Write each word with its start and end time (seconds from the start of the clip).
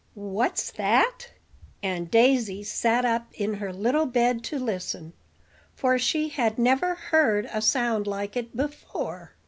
"What's 0.15 0.71
that?" 0.71 1.29
and 1.83 2.09
Daisy 2.09 2.63
sat 2.63 3.05
up 3.05 3.27
in 3.35 3.53
her 3.53 3.71
little 3.71 4.07
bed 4.07 4.43
to 4.45 4.57
listen; 4.57 5.13
for 5.75 5.99
she 5.99 6.29
had 6.29 6.57
never 6.57 6.95
heard 6.95 7.47
a 7.53 7.61
sound 7.61 8.07
like 8.07 8.35
it 8.35 8.57
before. 8.57 9.35